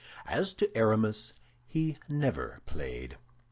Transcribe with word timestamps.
As 0.25 0.55
to 0.55 0.75
Aramis, 0.75 1.31
he 1.67 1.95
never 2.09 2.57
played. 2.65 3.17